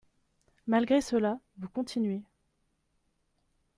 [0.65, 2.23] Malgré cela, vous continuez.